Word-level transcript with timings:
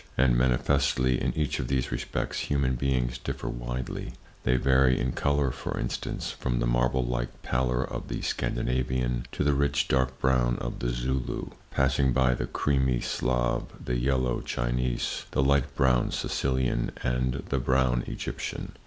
And 0.17 0.35
manifestly, 0.35 1.21
in 1.21 1.31
each 1.37 1.59
of 1.59 1.67
these 1.67 1.91
respects, 1.91 2.39
human 2.39 2.73
beings 2.73 3.19
differ 3.19 3.47
widely. 3.47 4.13
They 4.41 4.55
vary 4.57 4.99
in 4.99 5.11
color, 5.11 5.51
for 5.51 5.79
instance, 5.79 6.31
from 6.31 6.59
the 6.59 6.65
marble 6.65 7.05
like 7.05 7.43
pallor 7.43 7.83
of 7.83 8.07
the 8.07 8.23
Scandinavian 8.23 9.27
to 9.33 9.43
the 9.43 9.53
rich, 9.53 9.87
dark 9.87 10.19
brown 10.19 10.57
of 10.57 10.79
the 10.79 10.89
Zulu, 10.89 11.51
passing 11.69 12.13
by 12.13 12.33
the 12.33 12.47
creamy 12.47 12.99
Slav, 12.99 13.67
the 13.85 13.95
yellow 13.99 14.41
Chinese, 14.41 15.25
the 15.29 15.43
light 15.43 15.75
brown 15.75 16.09
Sicilian 16.09 16.93
and 17.03 17.35
the 17.49 17.59
brown 17.59 18.03
Egyptian. 18.07 18.71